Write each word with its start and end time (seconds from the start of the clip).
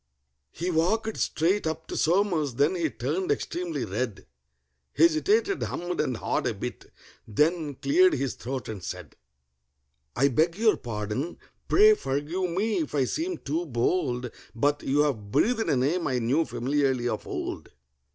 He 0.49 0.71
walked 0.71 1.15
straight 1.17 1.67
up 1.67 1.85
to 1.85 1.95
SOMERS, 1.95 2.55
then 2.55 2.73
he 2.73 2.89
turned 2.89 3.31
extremely 3.31 3.85
red, 3.85 4.25
Hesitated, 4.97 5.61
hummed 5.61 6.01
and 6.01 6.17
hawed 6.17 6.47
a 6.47 6.55
bit, 6.55 6.91
then 7.27 7.75
cleared 7.75 8.13
his 8.13 8.33
throat, 8.33 8.67
and 8.67 8.83
said: 8.83 9.15
"I 10.15 10.29
beg 10.29 10.57
your 10.57 10.77
pardon—pray 10.77 11.93
forgive 11.93 12.49
me 12.49 12.79
if 12.79 12.95
I 12.95 13.03
seem 13.03 13.37
too 13.37 13.67
bold, 13.67 14.31
But 14.55 14.81
you 14.81 15.01
have 15.01 15.29
breathed 15.31 15.69
a 15.69 15.75
name 15.75 16.07
I 16.07 16.17
knew 16.17 16.45
familiarly 16.45 17.07
of 17.07 17.27
old. 17.27 17.69